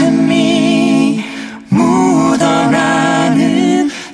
가슴이 0.00 1.22
묻어나는 1.68 3.10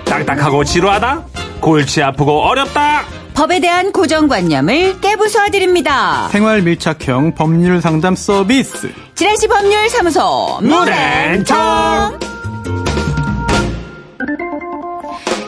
딱딱하고 0.07 0.65
지루하다? 0.65 1.27
골치 1.61 2.03
아프고 2.03 2.43
어렵다? 2.43 3.18
법에 3.39 3.61
대한 3.61 3.93
고정관념을 3.93 5.01
깨부숴드립니다. 5.01 6.29
생활 6.33 6.61
밀착형 6.61 7.37
법률 7.37 7.81
상담 7.81 8.17
서비스. 8.17 8.91
지라시 9.15 9.47
법률 9.47 9.89
사무소 9.89 10.59
문앤정 10.61 12.19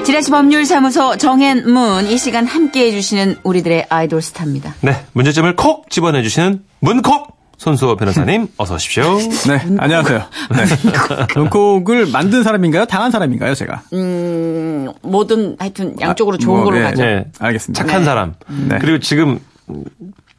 지라시 0.06 0.30
법률 0.30 0.66
사무소 0.66 1.16
정앤문 1.16 2.06
이 2.06 2.16
시간 2.16 2.46
함께해 2.46 2.92
주시는 2.92 3.38
우리들의 3.42 3.86
아이돌 3.88 4.22
스타입니다. 4.22 4.72
네, 4.82 5.04
문제점을 5.12 5.56
콕 5.56 5.90
집어내 5.90 6.22
주시는 6.22 6.62
문콕 6.78 7.39
손수호 7.60 7.94
변호사님 7.94 8.48
어서 8.56 8.76
오십시오. 8.76 9.18
네, 9.46 9.60
안녕하세요. 9.78 10.18
네. 10.18 11.36
문콕을 11.36 12.06
만든 12.06 12.42
사람인가요? 12.42 12.86
당한 12.86 13.10
사람인가요, 13.10 13.54
제가? 13.54 13.82
음, 13.92 14.90
뭐든 15.02 15.56
하여튼 15.58 15.94
양쪽으로 16.00 16.38
좋은 16.38 16.56
뭐, 16.56 16.64
걸로 16.64 16.78
네. 16.78 16.84
가죠. 16.84 17.02
네, 17.02 17.26
알겠습니다. 17.38 17.84
착한 17.84 18.06
사람. 18.06 18.34
네. 18.48 18.78
그리고 18.80 18.98
지금 18.98 19.38
음, 19.68 19.84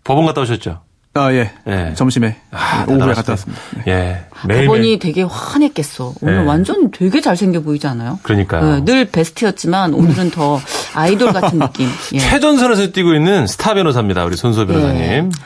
법원 0.03 0.25
갔다 0.25 0.41
오셨죠? 0.41 0.81
아, 1.13 1.33
예. 1.33 1.51
예. 1.67 1.94
점심에. 1.94 2.38
아, 2.52 2.86
오후에. 2.88 3.13
갔다 3.13 3.33
왔습니다. 3.33 3.61
네. 3.86 3.91
예, 3.91 4.25
매일 4.47 4.66
법원이 4.66 4.99
되게 4.99 5.23
화냈겠어. 5.23 6.13
오늘 6.22 6.38
네. 6.39 6.45
완전 6.45 6.89
되게 6.91 7.19
잘생겨 7.19 7.59
보이지 7.61 7.86
않아요? 7.88 8.19
그러니까요. 8.23 8.77
네, 8.77 8.86
늘 8.86 9.05
베스트였지만 9.05 9.94
오늘은 9.94 10.31
더 10.31 10.61
아이돌 10.94 11.33
같은 11.33 11.59
느낌. 11.59 11.89
예. 12.13 12.19
최전선에서 12.19 12.91
뛰고 12.94 13.13
있는 13.13 13.45
스타 13.45 13.73
변호사입니다. 13.73 14.23
우리 14.23 14.38
손수호 14.38 14.66
변호사님. 14.66 15.02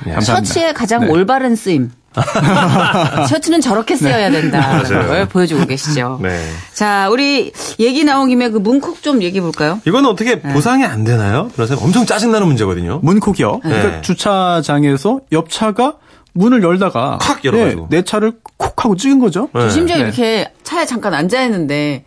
예. 0.07 0.11
감사합니다. 0.11 0.21
셔츠의 0.21 0.73
가장 0.75 1.01
네. 1.01 1.07
올바른 1.07 1.55
쓰임. 1.55 1.91
셔츠는 3.29 3.61
저렇게 3.61 3.95
쓰여야 3.95 4.31
된다는 4.31 4.83
맞아요. 4.83 5.07
걸 5.07 5.27
보여주고 5.27 5.65
계시죠. 5.65 6.19
네. 6.21 6.39
자, 6.73 7.09
우리 7.09 7.51
얘기 7.79 8.03
나온 8.03 8.29
김에 8.29 8.49
그 8.49 8.57
문콕 8.57 9.01
좀 9.01 9.21
얘기해 9.21 9.41
볼까요? 9.41 9.79
이건 9.85 10.05
어떻게 10.05 10.41
보상이 10.41 10.83
안 10.85 11.03
되나요? 11.03 11.49
변호사님 11.55 11.83
엄청 11.83 12.05
짜증나는 12.05 12.47
문제거든요. 12.47 12.99
문콕이요. 13.03 13.59
그러니까 13.59 13.91
네. 13.91 14.01
주차장에서 14.01 15.21
옆 15.31 15.49
차가 15.49 15.95
문을 16.33 16.63
열다가 16.63 17.17
칵 17.21 17.43
열어가지고. 17.45 17.87
네, 17.89 17.97
내 17.97 18.03
차를 18.03 18.33
콕 18.57 18.83
하고 18.83 18.95
찍은 18.95 19.19
거죠. 19.19 19.49
네. 19.53 19.69
심지어 19.69 19.95
네. 19.97 20.03
이렇게 20.03 20.51
차에 20.63 20.85
잠깐 20.85 21.13
앉아 21.13 21.41
있는데 21.43 22.03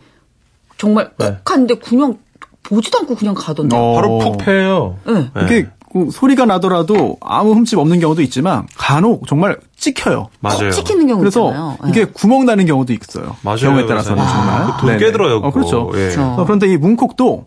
정말 0.77 1.09
콕 1.17 1.51
한데 1.51 1.75
그냥 1.75 2.17
보지도 2.63 2.99
않고 2.99 3.15
그냥 3.15 3.33
가던데. 3.33 3.75
어. 3.75 3.95
바로 3.95 4.19
푹 4.19 4.37
패요. 4.37 4.97
네. 5.05 5.31
이게 5.45 5.63
그 5.63 5.69
소리가 6.11 6.45
나더라도 6.45 7.17
아무 7.21 7.53
흠집 7.53 7.79
없는 7.79 7.99
경우도 7.99 8.21
있지만 8.23 8.67
간혹 8.75 9.27
정말 9.27 9.57
찍혀요. 9.77 10.29
맞아요. 10.39 10.71
찍히는 10.71 11.07
경우 11.07 11.19
그래서 11.19 11.47
있잖아요. 11.49 11.77
네. 11.83 11.89
이게 11.89 12.05
구멍 12.05 12.45
나는 12.45 12.65
경우도 12.65 12.93
있어요. 12.93 13.35
맞아요. 13.41 13.57
경우에 13.59 13.85
따라서는. 13.85 14.23
정말. 14.23 14.61
아, 14.61 14.77
돈. 14.77 14.97
깨들어요, 14.97 15.37
어, 15.37 15.51
그렇죠. 15.51 15.89
예. 15.93 15.97
그렇죠. 15.97 16.21
어, 16.37 16.43
그런데 16.45 16.67
이 16.67 16.77
문콕도 16.77 17.45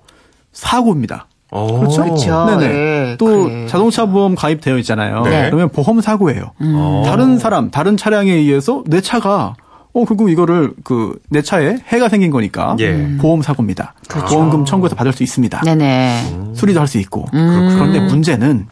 사고입니다. 0.53 1.27
어. 1.51 1.79
그렇죠? 1.79 2.03
그렇죠. 2.05 2.47
네네. 2.47 2.65
예, 2.75 3.17
또 3.19 3.27
그래. 3.45 3.67
자동차 3.69 4.07
보험 4.07 4.35
가입되어 4.35 4.79
있잖아요. 4.79 5.23
네. 5.23 5.47
그러면 5.47 5.69
보험 5.69 6.01
사고예요. 6.01 6.53
어. 6.61 7.03
다른 7.05 7.39
사람, 7.39 7.71
다른 7.71 7.97
차량에 7.97 8.33
의해서 8.33 8.83
내 8.87 9.01
차가 9.03 9.55
어 9.95 10.05
그리고 10.07 10.29
이거를 10.29 10.73
그 10.85 11.15
내 11.29 11.43
차에 11.43 11.77
해가 11.89 12.09
생긴 12.09 12.31
거니까 12.31 12.77
예. 12.81 13.17
보험 13.19 13.43
사고입니다. 13.43 13.95
보험금 14.09 14.65
청구해서 14.65 14.95
받을 14.97 15.13
수 15.13 15.23
있습니다. 15.23 15.61
그렇죠. 15.61 15.79
네네. 15.79 16.53
수리도 16.55 16.81
할 16.81 16.87
수 16.87 16.99
있고. 16.99 17.27
음. 17.35 17.69
그런데 17.75 18.01
문제는 18.01 18.67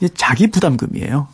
이게 0.00 0.08
자기 0.14 0.46
부담금이에요. 0.48 1.26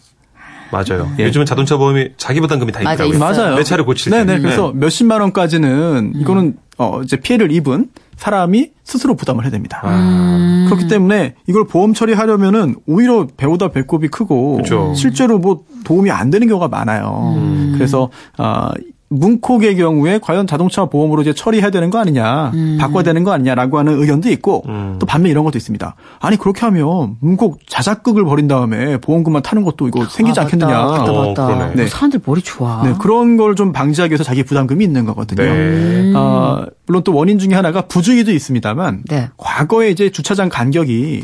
맞아요. 0.72 1.10
예. 1.18 1.24
요즘은 1.24 1.46
자동차 1.46 1.76
보험이 1.76 2.08
자기 2.16 2.40
부담금이 2.40 2.72
다 2.72 2.80
맞아, 2.82 3.04
있더라고요. 3.04 3.18
맞아요. 3.42 3.56
내 3.56 3.62
차를 3.62 3.84
고칠 3.84 4.10
때. 4.10 4.24
네네. 4.24 4.40
그래서 4.40 4.72
몇십만 4.74 5.20
원까지는 5.20 6.12
이거는 6.16 6.56
어 6.78 7.00
이제 7.02 7.16
피해를 7.16 7.52
입은 7.52 7.88
사람이 8.16 8.70
스스로 8.82 9.14
부담을 9.14 9.44
해야 9.44 9.50
됩니다. 9.50 9.82
음. 9.84 10.64
그렇기 10.68 10.88
때문에 10.88 11.34
이걸 11.46 11.66
보험 11.66 11.94
처리하려면은 11.94 12.74
오히려 12.86 13.26
배보다 13.36 13.68
배꼽이 13.68 14.08
크고 14.08 14.56
그쵸. 14.56 14.92
실제로 14.96 15.38
뭐 15.38 15.64
도움이 15.84 16.10
안 16.10 16.30
되는 16.30 16.48
경우가 16.48 16.68
많아요. 16.68 17.34
음. 17.36 17.72
그래서 17.76 18.10
아 18.36 18.72
문콕의 19.08 19.76
경우에 19.76 20.18
과연 20.20 20.46
자동차 20.46 20.84
보험으로 20.86 21.22
이제 21.22 21.32
처리해야 21.32 21.70
되는 21.70 21.90
거 21.90 21.98
아니냐, 21.98 22.50
음. 22.54 22.78
바꿔야 22.80 23.02
되는 23.02 23.24
거 23.24 23.32
아니냐라고 23.32 23.78
하는 23.78 24.00
의견도 24.00 24.30
있고 24.30 24.62
음. 24.68 24.96
또 24.98 25.06
반면 25.06 25.30
이런 25.30 25.44
것도 25.44 25.58
있습니다. 25.58 25.94
아니 26.20 26.36
그렇게 26.36 26.60
하면 26.62 27.16
문콕 27.20 27.58
자작극을 27.68 28.24
벌인 28.24 28.48
다음에 28.48 28.96
보험금만 28.98 29.42
타는 29.42 29.64
것도 29.64 29.88
이거 29.88 30.04
생기지 30.06 30.38
아, 30.40 30.44
않겠느냐. 30.44 30.72
맞다, 30.72 30.98
맞다, 31.00 31.12
어, 31.12 31.28
맞다. 31.28 31.46
그러네. 31.46 31.64
뭐 31.66 31.74
네. 31.74 31.86
사람들 31.86 32.20
머리 32.24 32.42
좋아. 32.42 32.82
네, 32.84 32.94
그런 33.00 33.36
걸 33.36 33.56
좀 33.56 33.72
방지하기 33.72 34.10
위해서 34.12 34.22
자기 34.24 34.42
부담금이 34.42 34.84
있는 34.84 35.06
거거든요. 35.06 35.42
네. 35.42 36.12
아, 36.14 36.66
물론 36.86 37.02
또 37.04 37.14
원인 37.14 37.38
중에 37.38 37.54
하나가 37.54 37.82
부주의도 37.82 38.32
있습니다만 38.32 39.04
네. 39.08 39.28
과거에 39.38 39.88
이제 39.90 40.10
주차장 40.10 40.48
간격이 40.50 41.22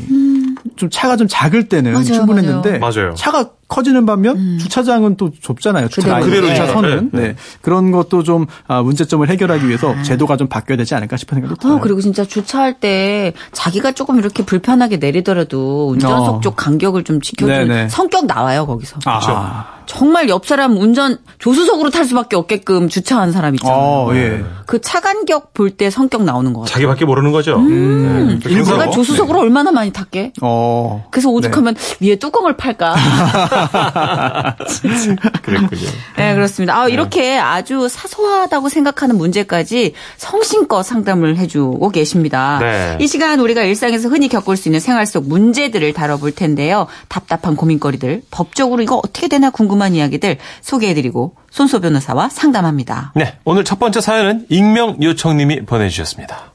좀 0.75 0.89
차가 0.89 1.15
좀 1.15 1.27
작을 1.29 1.69
때는 1.69 1.91
맞아요, 1.93 2.05
충분했는데 2.05 2.79
맞아요. 2.79 3.13
차가 3.15 3.51
커지는 3.67 4.05
반면 4.05 4.59
주차장은 4.59 5.17
또 5.17 5.31
좁잖아요. 5.41 5.87
주차 5.89 6.19
그대로. 6.19 6.25
그대로 6.25 6.47
주차 6.47 6.67
선은 6.67 7.09
네. 7.13 7.21
네. 7.21 7.35
그런 7.61 7.91
것도 7.91 8.23
좀 8.23 8.45
아, 8.67 8.81
문제점을 8.81 9.27
해결하기 9.27 9.67
위해서 9.67 9.95
제도가 10.03 10.37
좀 10.37 10.47
바뀌어야 10.47 10.77
되지 10.77 10.93
않을까 10.95 11.17
싶은 11.17 11.35
생각도 11.37 11.55
들어요. 11.55 11.77
어, 11.77 11.79
그리고 11.79 12.01
진짜 12.01 12.23
주차할 12.25 12.79
때 12.79 13.33
자기가 13.51 13.93
조금 13.93 14.19
이렇게 14.19 14.43
불편하게 14.45 14.97
내리더라도 14.97 15.89
운전석 15.89 16.35
어. 16.35 16.39
쪽 16.41 16.55
간격을 16.55 17.03
좀 17.03 17.21
지켜주는 17.21 17.67
네네. 17.67 17.89
성격 17.89 18.25
나와요, 18.25 18.65
거기서. 18.67 18.99
아, 19.05 19.67
정말 19.85 20.29
옆 20.29 20.45
사람 20.45 20.77
운전 20.77 21.17
조수석으로 21.39 21.89
탈 21.89 22.05
수밖에 22.05 22.35
없게끔 22.37 22.87
주차한 22.89 23.31
사람 23.33 23.53
있잖아요. 23.55 23.77
어, 23.77 24.15
예. 24.15 24.43
그 24.65 24.79
차간격 24.79 25.53
볼 25.53 25.73
때 25.75 25.89
성격 25.89 26.23
나오는 26.23 26.53
것 26.53 26.61
같아요. 26.61 26.73
자기밖에 26.73 27.03
모르는 27.05 27.31
거죠. 27.31 27.57
음. 27.57 28.39
네. 28.43 28.49
그래서 28.49 28.77
내가 28.77 28.91
조수석으로 28.91 29.39
얼마나 29.39 29.71
많이 29.71 29.91
탔게? 29.91 30.31
어. 30.41 31.05
그래서 31.11 31.29
오죽하면 31.29 31.75
위에 31.99 32.15
뚜껑을 32.17 32.55
팔까? 32.57 32.95
그랬군요. 35.41 35.87
네, 36.17 36.33
그렇습니다. 36.33 36.79
아, 36.79 36.87
이렇게 36.87 37.37
아주 37.37 37.87
사소하다고 37.89 38.69
생각하는 38.69 39.17
문제까지 39.17 39.93
성심껏 40.17 40.85
상담을 40.85 41.37
해주고 41.37 41.89
계십니다. 41.89 42.59
네. 42.59 42.97
이 42.99 43.07
시간 43.07 43.39
우리가 43.39 43.63
일상에서 43.63 44.09
흔히 44.09 44.27
겪을 44.27 44.57
수 44.57 44.69
있는 44.69 44.79
생활 44.79 45.05
속 45.05 45.27
문제들을 45.27 45.93
다뤄볼 45.93 46.31
텐데요. 46.31 46.87
답답한 47.07 47.55
고민거리들, 47.55 48.23
법적으로 48.31 48.81
이거 48.81 48.99
어떻게 49.03 49.27
되나 49.27 49.49
궁금한 49.49 49.95
이야기들 49.95 50.37
소개해드리고 50.61 51.35
손소 51.51 51.81
변호사와 51.81 52.29
상담합니다. 52.29 53.13
네, 53.15 53.37
오늘 53.45 53.63
첫 53.63 53.79
번째 53.79 54.01
사연은 54.01 54.47
익명 54.49 54.97
요청님이 55.01 55.65
보내주셨습니다. 55.65 56.53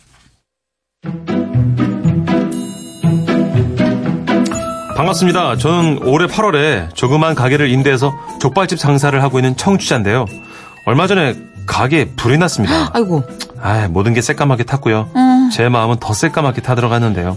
반갑습니다. 4.99 5.59
저는 5.59 6.01
올해 6.03 6.27
8월에 6.27 6.93
조그만 6.93 7.37
가게를 7.37 7.71
임대해서 7.71 8.19
족발집 8.41 8.81
장사를 8.81 9.23
하고 9.23 9.39
있는 9.39 9.57
청취자인데요. 9.57 10.27
얼마 10.87 11.07
전에 11.07 11.37
가게에 11.67 12.07
불이 12.17 12.37
났습니다. 12.39 12.91
아이고, 12.93 13.23
아, 13.63 13.87
모든 13.89 14.13
게 14.13 14.21
새까맣게 14.21 14.65
탔고요. 14.65 15.09
음. 15.15 15.51
제 15.53 15.69
마음은 15.69 15.99
더 16.01 16.13
새까맣게 16.13 16.63
타들어갔는데요. 16.63 17.37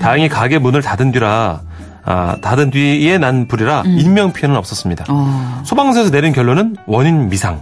다행히 0.00 0.28
가게 0.28 0.58
문을 0.58 0.82
닫은 0.82 1.12
뒤라 1.12 1.60
아, 2.04 2.36
닫은 2.40 2.70
뒤에 2.70 3.18
난 3.18 3.46
불이라 3.46 3.84
인명 3.86 4.32
피해는 4.32 4.56
없었습니다. 4.56 5.04
음. 5.04 5.14
어. 5.14 5.62
소방서에서 5.64 6.10
내린 6.10 6.32
결론은 6.32 6.74
원인 6.86 7.28
미상. 7.28 7.60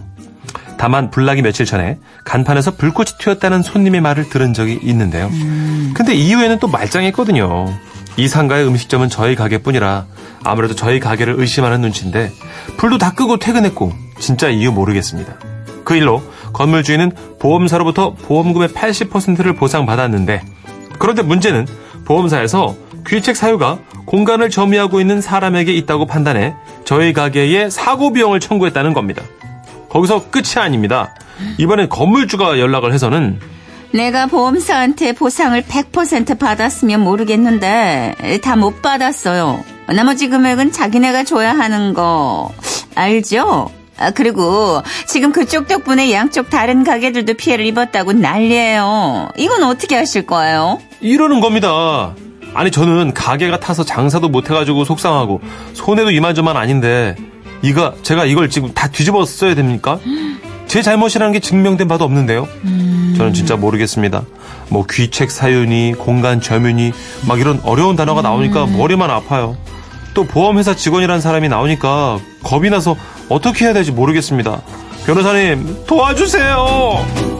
다만 0.79 1.11
불나기 1.11 1.43
며칠 1.43 1.67
전에 1.67 1.99
간판에서 2.23 2.71
불꽃이 2.71 3.09
튀었다는 3.19 3.61
손님의 3.61 4.01
말을 4.01 4.29
들은 4.29 4.55
적이 4.55 4.79
있는데요. 4.81 5.29
근데 5.93 6.15
이후에는 6.15 6.57
또 6.57 6.67
말짱했거든요. 6.67 7.67
이 8.17 8.27
상가의 8.27 8.67
음식점은 8.67 9.09
저희 9.09 9.35
가게뿐이라 9.35 10.05
아무래도 10.43 10.75
저희 10.75 10.99
가게를 10.99 11.35
의심하는 11.37 11.81
눈치인데 11.81 12.31
불도 12.77 12.97
다 12.97 13.13
끄고 13.13 13.37
퇴근했고 13.37 13.93
진짜 14.19 14.49
이유 14.49 14.71
모르겠습니다. 14.71 15.35
그 15.83 15.95
일로 15.95 16.21
건물 16.51 16.83
주인은 16.83 17.11
보험사로부터 17.39 18.15
보험금의 18.15 18.69
80%를 18.69 19.53
보상받았는데 19.53 20.41
그런데 20.97 21.21
문제는 21.21 21.67
보험사에서 22.05 22.75
귀책 23.07 23.35
사유가 23.35 23.79
공간을 24.05 24.49
점유하고 24.49 24.99
있는 24.99 25.21
사람에게 25.21 25.73
있다고 25.73 26.07
판단해 26.07 26.55
저희 26.85 27.13
가게에 27.13 27.69
사고 27.69 28.11
비용을 28.11 28.39
청구했다는 28.39 28.93
겁니다. 28.93 29.21
거기서 29.89 30.29
끝이 30.29 30.55
아닙니다. 30.57 31.13
이번엔 31.57 31.89
건물주가 31.89 32.59
연락을 32.59 32.93
해서는 32.93 33.39
내가 33.91 34.25
보험사한테 34.27 35.13
보상을 35.13 35.59
100% 35.61 36.37
받았으면 36.39 36.99
모르겠는데 37.01 38.39
다 38.43 38.55
못 38.57 38.81
받았어요. 38.81 39.63
나머지 39.93 40.27
금액은 40.29 40.71
자기네가 40.71 41.23
줘야 41.23 41.53
하는 41.53 41.93
거 41.93 42.51
알죠? 42.95 43.69
아, 43.99 44.11
그리고 44.11 44.81
지금 45.07 45.31
그쪽 45.31 45.67
덕분에 45.67 46.11
양쪽 46.11 46.49
다른 46.49 46.83
가게들도 46.83 47.33
피해를 47.35 47.65
입었다고 47.65 48.13
난리예요. 48.13 49.29
이건 49.37 49.63
어떻게 49.63 49.95
하실 49.95 50.25
거예요? 50.25 50.79
이러는 51.01 51.39
겁니다. 51.39 52.13
아니 52.53 52.71
저는 52.71 53.13
가게가 53.13 53.59
타서 53.59 53.83
장사도 53.85 54.29
못 54.29 54.49
해가지고 54.49 54.83
속상하고 54.85 55.41
손해도 55.73 56.11
이만저만 56.11 56.57
아닌데 56.57 57.15
이가 57.61 57.93
제가 58.03 58.25
이걸 58.25 58.49
지금 58.49 58.73
다 58.73 58.87
뒤집어 58.89 59.25
써야 59.25 59.55
됩니까? 59.55 59.99
제 60.67 60.81
잘못이라는 60.81 61.33
게 61.33 61.39
증명된 61.39 61.87
바도 61.87 62.05
없는데요. 62.05 62.47
저는 63.17 63.33
진짜 63.33 63.55
모르겠습니다. 63.55 64.23
뭐 64.69 64.85
귀책 64.89 65.31
사유니 65.31 65.95
공간 65.97 66.41
점유니 66.41 66.91
막 67.27 67.39
이런 67.39 67.59
어려운 67.63 67.95
단어가 67.95 68.21
나오니까 68.21 68.65
머리만 68.65 69.09
아파요. 69.09 69.57
또 70.13 70.23
보험회사 70.25 70.75
직원이라는 70.75 71.21
사람이 71.21 71.47
나오니까 71.49 72.19
겁이 72.43 72.69
나서 72.69 72.95
어떻게 73.29 73.65
해야 73.65 73.73
될지 73.73 73.91
모르겠습니다. 73.91 74.61
변호사님 75.05 75.85
도와주세요. 75.87 77.36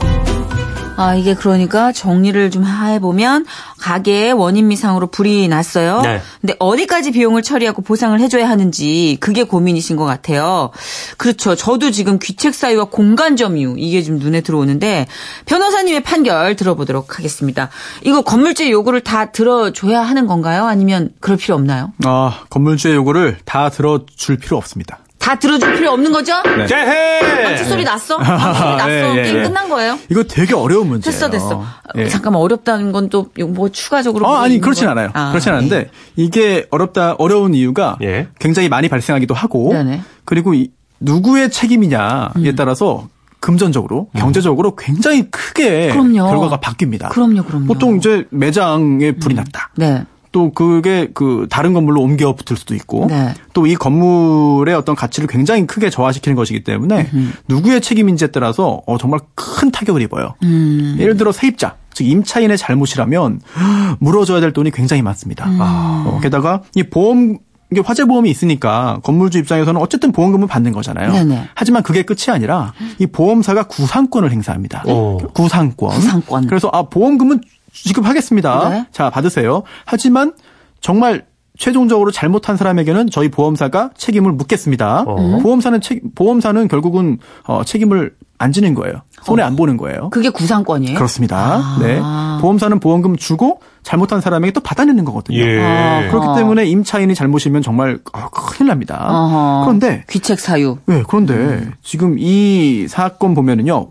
아, 0.98 1.14
이게 1.16 1.36
그러니까 1.36 1.92
정리를 1.92 2.50
좀 2.52 2.66
해보면 2.66 3.46
가게에 3.80 4.32
원인 4.32 4.68
미상으로 4.68 5.08
불이 5.08 5.48
났어요. 5.48 6.02
네. 6.02 6.22
근데 6.42 6.56
어디까지 6.60 7.12
비용을 7.12 7.44
처리하고 7.44 7.84
보상을 7.84 8.20
해줘야 8.20 8.50
하는지 8.50 9.18
그게 9.20 9.44
고민이신 9.44 9.96
것 9.96 10.06
같아요. 10.06 10.72
그렇죠. 11.18 11.56
저도 11.56 11.92
지금 11.92 12.18
귀책 12.20 12.56
사유와 12.56 12.86
공간 12.86 13.36
점유 13.36 13.76
이게 13.78 14.02
좀 14.02 14.18
눈에 14.18 14.42
들어오는데 14.42 15.06
변호사님의 15.46 16.02
판결 16.02 16.56
들어보도록 16.56 17.18
하겠습니다. 17.20 17.70
이거 18.04 18.24
건물주의 18.24 18.72
요구를 18.72 19.02
다 19.02 19.32
들어줘야 19.32 20.02
하는 20.02 20.26
건가요? 20.26 20.66
아니면 20.66 21.12
그럴 21.20 21.38
필요 21.38 21.56
없나요? 21.56 21.94
아, 22.06 22.42
건물주의 22.50 22.96
요구를 22.96 23.38
다 23.46 23.70
들어줄 23.70 24.38
필요 24.38 24.58
없습니다. 24.58 25.00
다 25.20 25.36
들어줄 25.36 25.76
필요 25.76 25.92
없는 25.92 26.12
거죠? 26.12 26.34
제해! 26.68 27.44
방치 27.44 27.66
소리 27.66 27.84
났어? 27.84 28.18
방치 28.18 28.60
소리 28.60 28.76
났어? 28.78 28.90
예, 28.90 29.18
예, 29.18 29.24
게임 29.24 29.38
예. 29.38 29.44
끝난 29.44 29.68
거예요? 29.68 29.98
이거 30.10 30.24
되게 30.24 30.54
어려운 30.54 30.88
문제예요. 30.88 31.12
됐어, 31.12 31.30
됐어. 31.30 31.64
예. 31.98 32.08
잠깐만 32.08 32.42
어렵다는 32.42 32.92
건 32.92 33.10
또 33.10 33.28
뭐 33.50 33.70
추가적으로 33.70 34.26
어, 34.26 34.30
뭐 34.30 34.38
아니 34.40 34.60
그렇진 34.60 34.86
거야? 34.86 34.92
않아요. 34.92 35.10
아, 35.14 35.30
그렇진 35.32 35.52
않은데 35.54 35.76
예. 35.78 35.90
이게 36.16 36.66
어렵다 36.70 37.16
어려운 37.18 37.54
이유가 37.56 37.98
예. 38.02 38.28
굉장히 38.40 38.70
많이 38.70 38.88
발생하기도 38.90 39.34
하고 39.34 39.74
네네. 39.74 40.02
그리고 40.26 40.54
이, 40.54 40.72
누구의 41.00 41.50
책임이냐에 41.52 42.56
따라서 42.58 43.08
금전적으로 43.40 44.10
경제적으로 44.18 44.76
굉장히 44.76 45.30
크게 45.30 45.92
음. 45.94 46.12
그럼요. 46.14 46.30
결과가 46.32 46.58
바뀝니다. 46.60 47.10
그럼요, 47.10 47.44
그럼요. 47.44 47.66
보통 47.68 47.98
이제 47.98 48.26
매장에 48.32 49.12
불이 49.14 49.36
났다. 49.36 49.70
네. 49.76 50.06
또 50.38 50.52
그게 50.52 51.10
그 51.16 51.48
다른 51.50 51.74
건물로 51.74 52.00
옮겨 52.00 52.36
붙을 52.36 52.60
수도 52.60 52.76
있고 52.76 53.08
네. 53.10 53.34
또이 53.54 53.74
건물의 53.74 54.76
어떤 54.76 54.96
가치를 54.96 55.28
굉장히 55.28 55.66
크게 55.66 55.90
저하시키는 55.90 56.36
것이기 56.36 56.64
때문에 56.64 57.10
누구의 57.48 57.82
책임인지에 57.82 58.28
따라서 58.28 58.84
어, 58.86 59.00
정말 59.00 59.20
큰 59.34 59.72
타격을 59.72 60.00
입어요. 60.04 60.36
음. 60.44 60.96
예를 61.00 61.18
들어 61.18 61.32
세입자 61.32 61.78
즉 61.92 62.04
임차인의 62.04 62.60
잘못이라면 62.60 63.42
물어줘야 63.98 64.40
될 64.40 64.54
돈이 64.54 64.70
굉장히 64.70 65.02
많습니다. 65.02 65.50
음. 65.50 65.58
어, 65.60 66.20
게다가 66.22 66.62
이 66.76 66.84
보험 66.84 67.40
이게 67.72 67.82
화재 67.84 68.06
보험이 68.06 68.30
있으니까 68.30 69.00
건물주 69.02 69.40
입장에서는 69.40 69.82
어쨌든 69.82 70.12
보험금을 70.12 70.48
받는 70.48 70.72
거잖아요. 70.72 71.14
네네. 71.14 71.50
하지만 71.56 71.82
그게 71.82 72.04
끝이 72.04 72.26
아니라 72.30 72.74
이 73.00 73.08
보험사가 73.08 73.64
구상권을 73.64 74.32
행사합니다. 74.32 74.84
오. 74.86 75.18
구상권. 75.34 75.96
구상권. 75.96 76.46
그래서 76.46 76.70
아 76.72 76.84
보험금은 76.84 77.42
지급하겠습니다. 77.84 78.70
네. 78.70 78.86
자 78.92 79.10
받으세요. 79.10 79.64
하지만 79.86 80.34
정말 80.82 81.26
최종적으로 81.58 82.12
잘못한 82.12 82.56
사람에게는 82.56 83.10
저희 83.10 83.30
보험사가 83.30 83.92
책임을 83.98 84.32
묻겠습니다. 84.34 85.06
어. 85.08 85.40
보험사는 85.42 85.82
책 85.82 86.02
보험사는 86.16 86.68
결국은 86.68 87.18
어, 87.46 87.64
책임을 87.64 88.14
안 88.40 88.52
지는 88.52 88.76
거예요. 88.76 89.02
손해 89.24 89.42
안 89.42 89.56
보는 89.56 89.78
거예요. 89.78 90.12
그게 90.12 90.30
구상권이에요? 90.30 90.96
그렇습니다. 90.96 91.38
아. 91.38 91.80
네. 91.82 92.00
보험사는 92.40 92.80
보험금 92.80 93.16
주고 93.16 93.62
잘못한 93.82 94.22
사람에게 94.22 94.52
또 94.52 94.60
받아내는 94.60 95.06
거거든요. 95.06 95.40
예. 95.40 95.60
아, 95.60 96.08
그렇기 96.10 96.28
어. 96.28 96.36
때문에 96.36 96.66
임차인이 96.66 97.16
잘못이면 97.16 97.64
정말 97.64 97.98
아, 98.14 98.30
큰일 98.30 98.68
납니다. 98.68 99.08
어허. 99.10 99.66
그런데 99.66 100.04
귀책 100.10 100.40
사유. 100.40 100.78
네, 100.86 101.04
그런데 101.08 101.72
지금 101.82 102.18
이 102.20 102.86
사건 102.88 103.34
보면은요. 103.34 103.88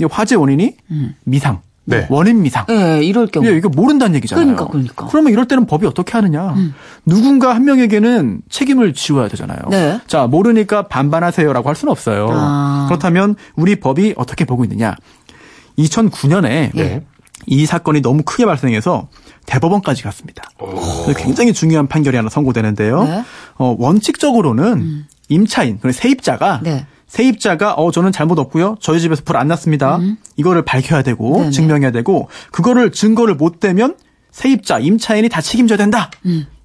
이 0.00 0.04
화재 0.10 0.34
원인이 0.36 0.76
미상. 1.24 1.60
네. 1.90 2.06
원인 2.08 2.42
미상. 2.42 2.64
예, 2.70 3.02
이럴 3.02 3.26
경우. 3.26 3.46
예, 3.46 3.52
이거 3.56 3.68
모른다는 3.68 4.14
얘기잖아요. 4.16 4.44
그러니까, 4.44 4.66
그러니까. 4.68 5.08
러면 5.12 5.32
이럴 5.32 5.46
때는 5.46 5.66
법이 5.66 5.86
어떻게 5.86 6.12
하느냐? 6.12 6.54
누군가 7.04 7.54
한 7.54 7.64
명에게는 7.64 8.42
책임을 8.48 8.94
지워야 8.94 9.28
되잖아요. 9.28 9.58
네. 9.70 10.00
자, 10.06 10.26
모르니까 10.26 10.88
반반하세요라고 10.88 11.68
할 11.68 11.76
수는 11.76 11.90
없어요. 11.90 12.28
아. 12.30 12.86
그렇다면 12.88 13.36
우리 13.56 13.76
법이 13.76 14.14
어떻게 14.16 14.44
보고 14.44 14.64
있느냐? 14.64 14.94
2009년에 15.78 16.76
예. 16.76 17.04
이 17.46 17.66
사건이 17.66 18.02
너무 18.02 18.22
크게 18.22 18.44
발생해서 18.44 19.08
대법원까지 19.46 20.02
갔습니다. 20.02 20.44
굉장히 21.16 21.52
중요한 21.52 21.86
판결이 21.86 22.16
하나 22.16 22.28
선고되는데요. 22.28 23.04
네. 23.04 23.24
어, 23.56 23.74
원칙적으로는 23.78 25.06
임차인, 25.28 25.78
그리고 25.80 25.92
세입자가 25.98 26.60
네. 26.62 26.86
세입자가 27.10 27.74
어 27.74 27.90
저는 27.90 28.12
잘못 28.12 28.38
없고요. 28.38 28.76
저희 28.80 29.00
집에서 29.00 29.22
불 29.24 29.36
안 29.36 29.48
났습니다. 29.48 29.98
이거를 30.36 30.62
밝혀야 30.62 31.02
되고 31.02 31.34
음. 31.36 31.38
네네. 31.40 31.50
증명해야 31.50 31.90
되고 31.90 32.28
그거를 32.52 32.92
증거를 32.92 33.34
못 33.34 33.58
대면 33.58 33.96
세입자, 34.30 34.78
임차인이 34.78 35.28
다 35.28 35.40
책임져야 35.40 35.76
된다. 35.76 36.10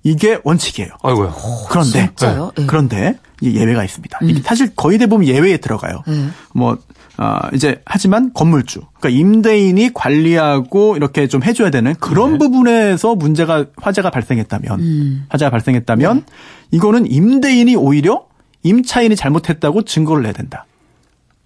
이게 0.03 0.39
원칙이에요. 0.43 0.89
아이고야. 1.01 1.33
그런데 1.69 2.01
음. 2.03 2.07
진짜요? 2.15 2.51
예. 2.59 2.65
그런데 2.67 3.17
이 3.41 3.55
예외가 3.57 3.83
있습니다. 3.83 4.19
이게 4.21 4.41
사실 4.41 4.75
거의 4.75 4.99
대부분 4.99 5.25
예외에 5.25 5.57
들어가요. 5.57 6.03
예. 6.09 6.27
뭐 6.53 6.77
아, 7.17 7.49
이제 7.53 7.81
하지만 7.85 8.31
건물주, 8.33 8.81
그러니까 8.99 9.09
임대인이 9.19 9.93
관리하고 9.93 10.95
이렇게 10.97 11.27
좀 11.27 11.43
해줘야 11.43 11.69
되는 11.71 11.95
그런 11.95 12.33
네. 12.33 12.37
부분에서 12.39 13.15
문제가 13.15 13.65
화재가 13.77 14.09
발생했다면 14.11 14.79
음. 14.81 15.25
화재가 15.29 15.49
발생했다면 15.49 16.17
네. 16.17 16.23
이거는 16.71 17.09
임대인이 17.09 17.75
오히려 17.77 18.25
임차인이 18.65 19.15
잘못했다고 19.15 19.83
증거를 19.83 20.23
내야 20.23 20.33
된다. 20.33 20.65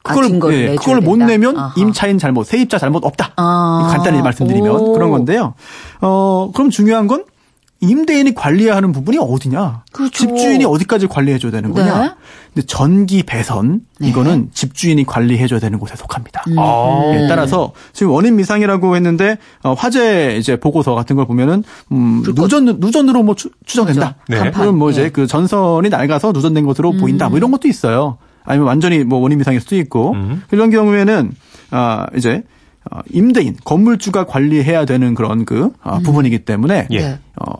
아, 0.03 0.13
그걸 0.13 0.29
증거를 0.29 0.55
예, 0.57 0.75
그걸 0.75 1.01
못 1.01 1.17
된다? 1.17 1.25
내면 1.27 1.57
아하. 1.57 1.73
임차인 1.75 2.17
잘못, 2.17 2.45
세입자 2.45 2.79
잘못 2.79 3.03
없다. 3.03 3.33
아. 3.35 3.89
간단히 3.91 4.21
말씀드리면 4.21 4.71
오. 4.71 4.93
그런 4.93 5.09
건데요. 5.11 5.53
어 6.01 6.49
그럼 6.55 6.69
중요한 6.69 7.07
건 7.07 7.25
임대인이 7.81 8.35
관리해야 8.35 8.75
하는 8.75 8.91
부분이 8.91 9.17
어디냐? 9.17 9.83
그렇죠. 9.91 10.11
집주인이 10.11 10.65
어디까지 10.65 11.07
관리해줘야 11.07 11.51
되는 11.51 11.71
거냐? 11.71 12.01
네. 12.01 12.11
근데 12.53 12.65
전기 12.67 13.23
배선 13.23 13.81
네. 13.99 14.09
이거는 14.09 14.49
집주인이 14.53 15.05
관리해줘야 15.05 15.59
되는 15.59 15.79
곳에 15.79 15.95
속합니다. 15.95 16.43
아. 16.57 17.11
예, 17.13 17.27
따라서 17.27 17.71
지금 17.93 18.11
원인 18.11 18.35
미상이라고 18.35 18.95
했는데 18.95 19.37
어, 19.63 19.73
화재 19.73 20.35
이제 20.37 20.57
보고서 20.57 20.93
같은 20.93 21.15
걸 21.15 21.25
보면은 21.25 21.63
음, 21.93 22.21
누전 22.35 22.65
누전으로 22.65 23.23
뭐 23.23 23.35
추, 23.35 23.49
추정된다. 23.65 24.15
네. 24.27 24.37
간판. 24.37 24.65
또는 24.65 24.77
뭐 24.77 24.89
이제 24.91 25.03
예. 25.03 25.09
그 25.09 25.25
전선이 25.25 25.89
낡아서 25.89 26.33
누전된 26.33 26.65
것으로 26.65 26.91
보인다. 26.93 27.29
뭐 27.29 27.37
이런 27.37 27.51
것도 27.51 27.67
있어요. 27.69 28.17
아니면 28.43 28.67
완전히 28.67 29.03
뭐 29.03 29.19
원인 29.19 29.37
미상일 29.37 29.61
수도 29.61 29.77
있고 29.77 30.11
음. 30.13 30.43
이런 30.51 30.69
경우에는 30.69 31.31
아 31.71 32.07
이제 32.15 32.43
어, 32.43 32.58
임대인 33.11 33.55
건물주가 33.63 34.25
관리해야 34.25 34.85
되는 34.85 35.15
그런 35.15 35.45
그 35.45 35.71
어, 35.83 35.99
부분이기 35.99 36.45
때문에 36.45 36.87
예. 36.91 36.99
네. 36.99 37.19
어, 37.35 37.53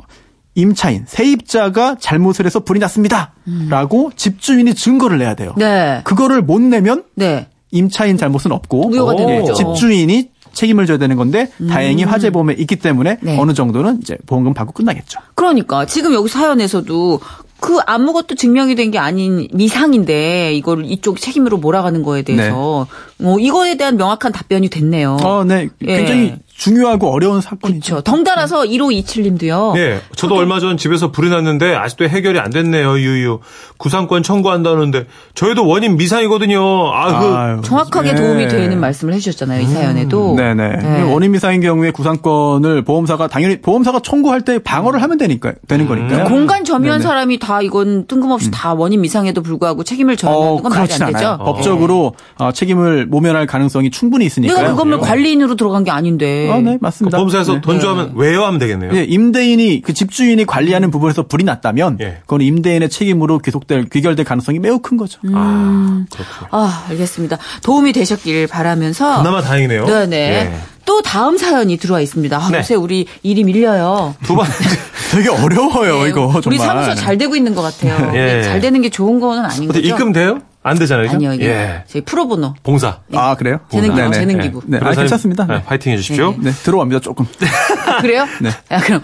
임차인 0.56 1.06
세입자가 1.08 1.98
잘못을 2.00 2.46
해서 2.46 2.60
불이 2.62 2.80
났습니다라고 2.80 4.12
집주인이 4.16 4.74
증거를 4.74 5.20
내야 5.20 5.36
돼요. 5.36 5.54
네. 5.58 6.02
그거를 6.04 6.42
못 6.42 6.62
내면 6.62 7.04
네. 7.16 7.48
임차인 7.72 8.18
잘못은 8.18 8.52
없고 8.52 8.92
예. 8.94 9.54
집주인이 9.54 10.32
책임을 10.52 10.88
져야 10.88 10.98
되는 10.98 11.16
건데 11.16 11.52
다행히 11.70 12.04
화재 12.04 12.32
보험에 12.32 12.54
있기 12.54 12.78
때문에 12.78 13.18
네. 13.22 13.38
어느 13.40 13.54
정도는 13.54 14.00
이제 14.02 14.18
보험금 14.26 14.54
받고 14.54 14.74
끝나겠죠. 14.74 15.20
그러니까 15.36 15.86
지금 15.86 16.14
여기 16.14 16.28
사연에서도 16.28 17.20
그 17.60 17.80
아무것도 17.86 18.36
증명이 18.36 18.76
된 18.76 18.90
게 18.92 18.98
아닌 18.98 19.48
미상인데 19.54 20.54
이걸 20.54 20.86
이쪽 20.86 21.20
책임으로 21.20 21.58
몰아가는 21.58 22.02
거에 22.04 22.22
대해서 22.24 22.88
뭐 23.18 23.40
이거에 23.40 23.76
대한 23.76 23.98
명확한 23.98 24.32
답변이 24.32 24.70
됐네요. 24.70 25.18
어, 25.22 25.44
네. 25.44 25.70
예. 25.86 25.98
굉장히 25.98 26.36
중요하고 26.60 27.10
어려운 27.10 27.40
사건이죠. 27.40 27.96
그렇죠. 27.96 28.02
덩달아서 28.04 28.64
1527님도요. 28.64 29.74
네, 29.76 30.02
저도 30.16 30.36
얼마 30.36 30.60
전 30.60 30.76
집에서 30.76 31.10
불이 31.10 31.30
났는데 31.30 31.74
아직도 31.74 32.10
해결이 32.10 32.38
안 32.38 32.50
됐네요, 32.50 33.00
유유. 33.00 33.40
구상권 33.78 34.24
청구한다는데 34.24 35.08
저희도 35.36 35.66
원인 35.66 35.96
미상이거든요. 35.96 36.60
아, 36.94 37.20
그 37.20 37.26
아유, 37.34 37.62
정확하게 37.64 38.14
네. 38.14 38.22
도움이 38.22 38.48
되는 38.50 38.78
말씀을 38.80 39.14
해주셨잖아요. 39.14 39.62
이 39.62 39.66
사연에도. 39.68 40.36
네네. 40.36 40.70
네. 40.76 41.02
원인 41.04 41.32
미상인 41.32 41.62
경우에 41.62 41.92
구상권을 41.92 42.84
보험사가 42.84 43.28
당연히 43.28 43.62
보험사가 43.62 44.02
청구할 44.02 44.42
때 44.42 44.60
방어를 44.60 45.02
하면 45.02 45.18
되니까 45.18 45.54
되는 45.70 45.88
거니까요. 45.88 46.26
공간 46.26 46.66
점유한 46.66 47.00
네네. 47.00 47.08
사람이 47.08 47.40
다 47.40 47.62
이건 47.62 48.06
뜬금없이 48.06 48.52
다 48.52 48.74
원인 48.74 49.00
미상에도 49.00 49.42
불구하고 49.42 49.86
책임을 49.86 50.18
져야 50.18 50.34
하는 50.34 50.46
어, 50.46 50.56
건 50.62 50.64
말이 50.72 50.76
그렇진 50.88 51.04
안 51.06 51.14
되죠. 51.14 51.26
않아요. 51.26 51.46
법적으로 51.46 52.16
어, 52.38 52.52
책임을 52.52 53.06
모면할 53.06 53.46
가능성이 53.46 53.92
충분히 53.92 54.26
있으니까요. 54.26 54.58
내가 54.58 54.72
그 54.72 54.78
건물 54.78 55.00
관리인으로 55.00 55.56
들어간 55.56 55.86
게 55.86 55.92
아닌데. 55.92 56.49
예. 56.50 56.54
아, 56.54 56.62
네, 56.62 56.78
맞습니다. 56.80 57.18
그 57.18 57.24
범사에서 57.24 57.54
네. 57.56 57.62
돈 57.62 57.80
주하면 57.80 58.14
왜요 58.16 58.44
하면 58.46 58.60
되겠네요. 58.60 58.92
예, 58.96 59.04
임대인이 59.04 59.82
그 59.82 59.94
집주인이 59.94 60.46
관리하는 60.46 60.92
부분에서 60.92 61.24
불이 61.24 61.44
났다면 61.44 61.98
예. 62.02 62.18
그건 62.22 62.42
임대인의 62.42 62.90
책임으로 62.90 63.40
귀속될 63.40 63.90
귀결될 63.90 64.26
가능성이 64.26 64.60
매우 64.60 64.80
큰 64.80 64.98
거죠. 64.98 65.20
아, 65.34 66.06
그렇군요. 66.12 66.48
아, 66.52 66.86
알겠습니다. 66.90 67.38
도움이 67.64 67.94
되셨길 67.94 68.48
바라면서. 68.48 69.18
그나마 69.18 69.42
다행이네요. 69.42 69.86
네네. 69.86 70.18
예. 70.18 70.54
또 70.86 71.02
다음 71.04 71.38
사연이 71.38 71.78
들어와 71.78 72.02
있습니다. 72.02 72.36
아, 72.36 72.50
네. 72.50 72.58
요새 72.60 72.74
우리 72.74 73.06
일이 73.22 73.44
밀려요. 73.44 74.16
두 74.24 74.36
번째. 74.36 74.52
되게 75.12 75.30
어려워요, 75.30 76.04
네, 76.04 76.10
이거 76.10 76.22
정말. 76.42 76.44
우리 76.48 76.58
사무소 76.58 76.96
잘 76.96 77.18
되고 77.18 77.36
있는 77.36 77.54
것 77.54 77.62
같아요. 77.62 78.12
예. 78.16 78.42
잘 78.44 78.60
되는 78.60 78.82
게 78.82 78.90
좋은 78.90 79.20
거는 79.20 79.46
아닌 79.46 79.68
거죠? 79.68 79.80
입금 79.80 80.14
돼요? 80.14 80.40
안 80.70 80.78
되잖아요. 80.80 81.06
그죠? 81.08 81.16
아니요, 81.18 81.34
이게 81.34 81.46
예. 81.48 81.84
저희 81.88 82.02
프로보노. 82.04 82.56
봉사. 82.64 83.00
아, 83.14 83.36
그래요? 83.36 83.60
재능, 83.70 83.96
네네. 83.96 84.12
재능 84.12 84.40
기부. 84.40 84.62
네, 84.66 84.78
아, 84.78 84.80
변호사님, 84.82 85.04
괜찮습니다. 85.06 85.46
네, 85.48 85.56
네. 85.56 85.64
파이팅 85.64 85.92
해주십시오. 85.94 86.36
네, 86.40 86.52
들어옵니다, 86.52 87.02
조금. 87.02 87.26
아, 87.88 88.02
그래요? 88.02 88.26
네. 88.42 88.50
야, 88.72 88.80
그럼. 88.82 89.02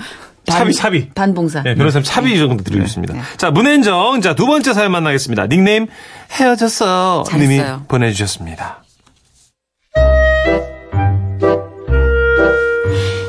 반- 0.48 0.60
차비, 0.60 0.74
차비. 0.74 1.10
반봉사. 1.16 1.64
네, 1.64 1.74
변호사님 1.76 2.04
차비 2.04 2.38
정도 2.38 2.64
드리겠습니다. 2.64 3.16
자, 3.38 3.50
문앤정. 3.52 4.22
자, 4.22 4.36
두 4.36 4.46
번째 4.46 4.74
사연 4.74 4.92
만나겠습니다. 4.92 5.48
닉네임 5.48 5.88
헤어졌어. 6.32 7.24
님이. 7.38 7.62
보내주셨습니다. 7.88 8.84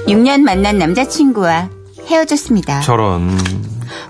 6년 0.08 0.40
만난 0.42 0.78
남자친구와 0.78 1.68
헤어졌습니다. 2.06 2.80
저런. 2.80 3.36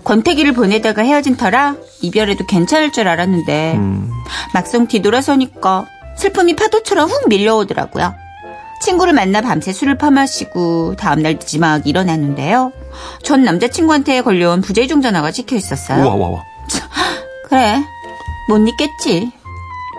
권태기를 0.04 0.52
보내다가 0.52 1.02
헤어진 1.02 1.36
터라 1.36 1.76
이별해도 2.00 2.46
괜찮을 2.46 2.92
줄 2.92 3.08
알았는데 3.08 3.74
음. 3.74 4.10
막상 4.54 4.86
뒤돌아서니까 4.86 5.86
슬픔이 6.16 6.56
파도처럼 6.56 7.08
훅 7.08 7.28
밀려오더라고요. 7.28 8.14
친구를 8.80 9.12
만나 9.12 9.40
밤새 9.40 9.72
술을 9.72 9.96
퍼마시고 9.96 10.96
다음날 10.96 11.34
늦지막 11.34 11.86
일어났는데요. 11.86 12.72
전 13.22 13.42
남자친구한테 13.42 14.20
걸려온 14.22 14.60
부재중 14.60 15.00
전화가 15.00 15.30
찍혀 15.30 15.56
있었어요. 15.56 16.04
우와. 16.04 16.42
그래, 17.48 17.82
못 18.48 18.58
잊겠지. 18.68 19.30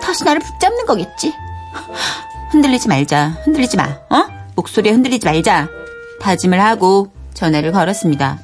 다시 0.02 0.24
나를 0.24 0.42
붙잡는 0.42 0.86
거겠지. 0.86 1.34
흔들리지 2.52 2.88
말자, 2.88 3.38
흔들리지 3.44 3.78
마, 3.78 3.84
어? 4.10 4.26
목소리에 4.56 4.92
흔들리지 4.92 5.26
말자. 5.26 5.68
다짐을 6.22 6.62
하고 6.62 7.10
전화를 7.34 7.72
걸었습니다. 7.72 8.40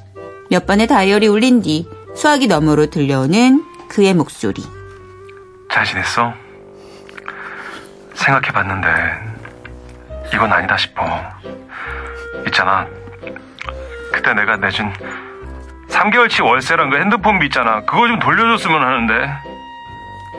몇 0.49 0.65
번의 0.65 0.87
다이얼이 0.87 1.27
울린 1.27 1.61
뒤 1.61 1.87
수화기 2.15 2.47
너머로 2.47 2.87
들려오는 2.87 3.63
그의 3.87 4.13
목소리. 4.13 4.63
잘 5.71 5.85
지냈어? 5.85 6.33
생각해봤는데 8.13 8.87
이건 10.33 10.51
아니다 10.53 10.77
싶어. 10.77 11.03
있잖아. 12.47 12.85
그때 14.11 14.33
내가 14.33 14.57
내준 14.57 14.91
3개월치 15.89 16.43
월세란 16.43 16.89
그 16.89 16.97
핸드폰비 16.97 17.45
있잖아. 17.47 17.81
그거 17.81 18.07
좀 18.07 18.19
돌려줬으면 18.19 18.81
하는데. 18.81 19.13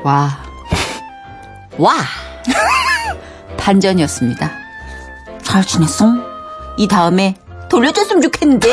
와. 0.03 0.31
와! 1.79 1.95
반전이었습니다. 3.59 4.51
잘 5.43 5.63
지냈어? 5.65 6.07
이 6.77 6.87
다음에 6.89 7.35
돌려줬으면 7.71 8.23
좋겠는데. 8.23 8.69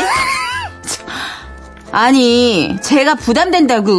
아니, 1.91 2.77
제가 2.81 3.15
부담된다고, 3.15 3.91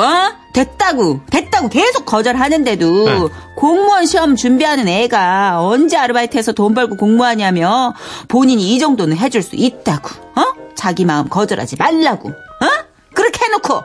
어? 0.00 0.32
됐다고, 0.52 1.20
됐다고 1.30 1.68
계속 1.68 2.04
거절하는데도 2.04 3.04
네. 3.04 3.34
공무원 3.54 4.06
시험 4.06 4.36
준비하는 4.36 4.88
애가 4.88 5.62
언제 5.62 5.96
아르바이트해서 5.96 6.52
돈 6.52 6.74
벌고 6.74 6.96
공무하냐며 6.96 7.94
본인이 8.28 8.74
이 8.74 8.78
정도는 8.78 9.16
해줄 9.16 9.42
수 9.42 9.56
있다고, 9.56 10.08
어? 10.36 10.44
자기 10.74 11.04
마음 11.04 11.28
거절하지 11.28 11.76
말라고, 11.78 12.28
어? 12.28 12.66
그렇게 13.14 13.46
해놓고 13.46 13.82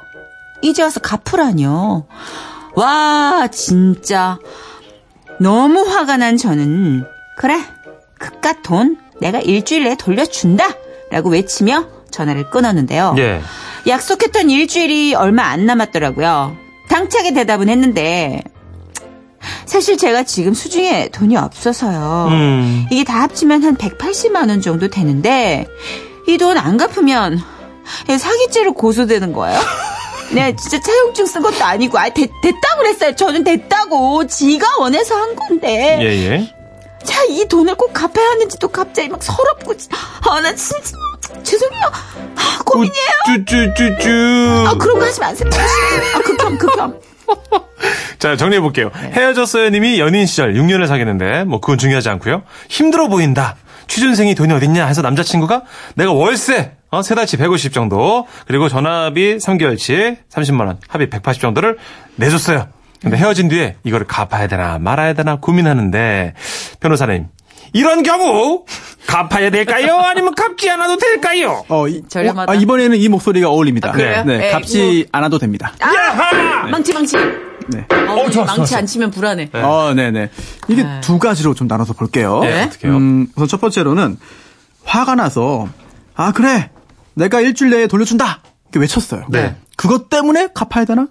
이제 0.61 0.83
와서 0.83 0.99
갚으라뇨. 0.99 2.05
와, 2.75 3.47
진짜 3.51 4.39
너무 5.39 5.83
화가 5.83 6.17
난 6.17 6.37
저는 6.37 7.05
그래, 7.37 7.59
그깟 8.19 8.61
돈 8.63 8.97
내가 9.21 9.39
일주일 9.39 9.83
내에 9.83 9.95
돌려준다 9.95 10.67
라고 11.11 11.29
외치며 11.29 11.92
전화를 12.13 12.49
끊었는데요. 12.49 13.15
예. 13.17 13.41
약속했던 13.87 14.49
일주일이 14.49 15.13
얼마 15.15 15.43
안 15.47 15.65
남았더라고요. 15.65 16.55
당차게 16.89 17.33
대답은 17.33 17.67
했는데 17.67 18.41
사실 19.65 19.97
제가 19.97 20.23
지금 20.23 20.53
수중에 20.53 21.09
돈이 21.09 21.35
없어서요. 21.35 22.27
음. 22.31 22.85
이게 22.91 23.03
다 23.03 23.21
합치면 23.23 23.63
한 23.63 23.75
180만 23.75 24.49
원 24.49 24.61
정도 24.61 24.87
되는데 24.89 25.67
이 26.27 26.37
돈 26.37 26.57
안 26.57 26.77
갚으면 26.77 27.41
사기죄로 28.07 28.73
고소되는 28.73 29.33
거예요. 29.33 29.59
내가 30.33 30.55
진짜 30.55 30.79
차용증 30.79 31.25
쓴 31.25 31.41
것도 31.41 31.63
아니고 31.65 31.97
아 31.99 32.07
됐, 32.09 32.29
됐다고 32.41 32.77
그랬어요. 32.77 33.15
저는 33.15 33.43
됐다고 33.43 34.27
지가 34.27 34.77
원해서 34.79 35.15
한 35.15 35.35
건데 35.35 35.97
예, 36.01 36.05
예. 36.05 36.53
자, 37.03 37.21
이 37.25 37.45
돈을 37.49 37.75
꼭 37.75 37.91
갚아야 37.91 38.25
하는지도 38.29 38.69
갑자기 38.69 39.09
막 39.09 39.21
서럽고, 39.21 39.73
아, 40.21 40.39
나 40.39 40.55
진짜, 40.55 40.95
죄송해요. 41.43 41.85
아, 42.35 42.59
고민이에요. 42.65 43.45
쭈쭈쭈쭈. 43.45 44.65
아, 44.67 44.73
그런 44.75 44.99
거 44.99 45.05
하지 45.05 45.19
마세요. 45.19 45.49
아, 46.15 46.19
극혐, 46.19 46.57
극혐. 46.57 46.99
자, 48.19 48.35
정리해볼게요. 48.35 48.91
네. 49.01 49.11
헤어졌어요 49.11 49.69
님이 49.69 49.99
연인 49.99 50.25
시절 50.25 50.53
6년을 50.53 50.87
사귀는데, 50.87 51.43
뭐, 51.43 51.59
그건 51.59 51.77
중요하지 51.77 52.09
않고요. 52.09 52.43
힘들어 52.69 53.07
보인다. 53.07 53.55
취준생이 53.87 54.35
돈이 54.35 54.53
어딨냐 54.53 54.85
해서 54.85 55.01
남자친구가 55.01 55.63
내가 55.95 56.13
월세, 56.13 56.71
어, 56.89 57.01
세 57.01 57.15
달치 57.15 57.37
150 57.37 57.73
정도, 57.73 58.25
그리고 58.47 58.69
전화비 58.69 59.37
3개월치 59.37 60.17
30만 60.31 60.67
원, 60.67 60.79
합의 60.87 61.09
180 61.09 61.41
정도를 61.41 61.77
내줬어요. 62.15 62.67
근데 63.01 63.17
헤어진 63.17 63.49
뒤에 63.49 63.75
이거를 63.83 64.07
갚아야 64.07 64.47
되나 64.47 64.79
말아야 64.79 65.13
되나 65.13 65.35
고민하는데, 65.35 66.33
변호사님, 66.79 67.27
이런 67.73 68.03
경우, 68.03 68.65
갚아야 69.07 69.49
될까요? 69.49 69.97
아니면 69.97 70.33
갚지 70.35 70.69
않아도 70.69 70.97
될까요? 70.97 71.63
어, 71.67 71.87
이, 71.87 72.01
저렴하다. 72.07 72.51
어, 72.51 72.55
아, 72.55 72.57
이번에는 72.57 72.97
이 72.97 73.09
목소리가 73.09 73.49
어울립니다. 73.49 73.89
아, 73.89 73.91
그래요? 73.91 74.23
네, 74.25 74.37
네, 74.37 74.51
값이 74.53 75.07
않아도 75.11 75.39
됩니다. 75.39 75.73
아, 75.81 76.67
망치, 76.67 76.93
망치. 76.93 77.17
네. 77.67 77.85
어, 78.07 78.45
망치 78.45 78.75
안 78.75 78.85
치면 78.85 79.11
불안해. 79.11 79.49
어, 79.53 79.93
네 79.95 80.11
네. 80.11 80.29
이게 80.67 80.85
두 81.01 81.17
가지로 81.17 81.53
좀 81.53 81.67
나눠서 81.67 81.93
볼게요. 81.93 82.39
네, 82.41 82.63
어떻게 82.63 82.87
해요? 82.87 82.97
음, 82.97 83.27
우선 83.35 83.47
첫 83.47 83.61
번째로는 83.61 84.17
화가 84.83 85.15
나서 85.15 85.69
아 86.13 86.33
그래 86.33 86.71
내가 87.13 87.39
일주일 87.39 87.71
내에 87.71 87.87
돌려준다 87.87 88.41
이렇게 88.65 88.79
외쳤어요. 88.79 89.25
네. 89.29 89.55
그것 89.77 90.09
때문에 90.09 90.49
갚아야 90.53 90.83
되나? 90.85 91.07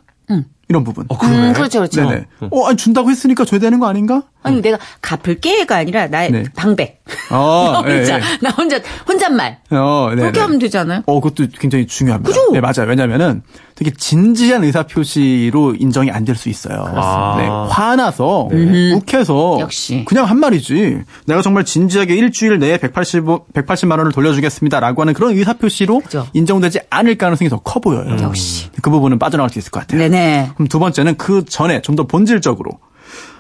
이런 0.69 0.85
부분. 0.85 1.05
어, 1.09 1.19
그러네. 1.19 1.49
음, 1.49 1.53
그렇죠, 1.53 1.81
그렇죠. 1.81 2.09
네네. 2.09 2.27
어, 2.51 2.67
아니, 2.67 2.77
준다고 2.79 3.11
했으니까 3.11 3.45
줘야 3.45 3.61
되는 3.61 3.79
거 3.79 3.89
아닌가? 3.89 4.23
아니, 4.43 4.61
내가 4.61 4.79
갚을게가 5.01 5.77
아니라 5.77 6.07
나의 6.09 6.31
네. 6.33 6.45
방백. 6.57 7.03
어, 7.31 7.71
나 7.73 7.79
혼자, 7.81 8.15
예, 8.15 8.19
예. 8.19 8.39
나 8.41 8.51
혼자, 8.51 8.81
혼잣말. 9.09 9.59
어, 9.71 10.09
네. 10.15 10.23
그렇게 10.23 10.41
하면 10.41 10.59
되잖아요. 10.59 11.03
어, 11.07 11.21
그것도 11.21 11.49
굉장히 11.59 11.87
중요합니다. 11.87 12.29
그죠? 12.29 12.51
네, 12.53 12.61
맞아요. 12.61 12.89
왜냐면은 12.89 13.43
되게 13.75 13.91
진지한 13.93 14.65
의사 14.65 14.83
표시로 14.85 15.75
인정이 15.79 16.11
안 16.11 16.25
될 16.25 16.37
수 16.37 16.49
있어요. 16.49 16.85
아. 16.95 17.37
네, 17.39 17.49
화나서, 17.73 18.49
욱해서, 18.95 19.59
역시. 19.61 20.05
그냥 20.07 20.25
한 20.27 20.39
말이지. 20.39 21.01
내가 21.27 21.43
정말 21.43 21.65
진지하게 21.65 22.15
일주일 22.15 22.59
내에 22.59 22.79
180, 22.79 23.25
180만 23.55 23.99
원을 23.99 24.13
돌려주겠습니다라고 24.13 25.01
하는 25.03 25.15
그런 25.15 25.33
의사 25.37 25.53
표시로 25.55 26.01
그죠. 26.01 26.27
인정되지 26.33 26.81
않을 26.91 27.17
가능성이 27.17 27.49
더 27.51 27.59
커 27.63 27.81
보여요. 27.81 28.05
음. 28.09 28.21
역시. 28.23 28.69
그 28.83 28.91
부분은 28.91 29.19
빠져나갈 29.19 29.51
수 29.51 29.59
있을 29.59 29.71
것 29.71 29.81
같아요. 29.81 29.99
네네. 30.01 30.51
그럼 30.55 30.69
두 30.69 30.79
번째는 30.79 31.17
그 31.17 31.45
전에 31.45 31.81
좀 31.83 31.93
더 31.97 32.05
본질적으로. 32.07 32.71